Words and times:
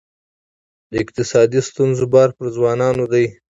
د 0.91 0.93
اقتصادي 1.03 1.61
ستونزو 1.69 2.05
بار 2.13 2.29
پر 2.37 2.45
ځوانانو 2.55 3.05
دی. 3.13 3.25